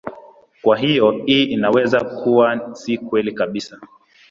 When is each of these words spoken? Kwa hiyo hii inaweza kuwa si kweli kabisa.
Kwa 0.61 0.77
hiyo 0.77 1.11
hii 1.11 1.43
inaweza 1.43 1.99
kuwa 2.03 2.75
si 2.75 2.97
kweli 2.97 3.31
kabisa. 3.31 3.79